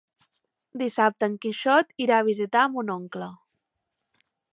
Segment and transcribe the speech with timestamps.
[0.81, 3.29] Dissabte en Quixot irà a visitar mon oncle.